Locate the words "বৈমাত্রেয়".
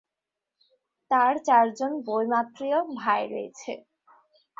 2.07-2.79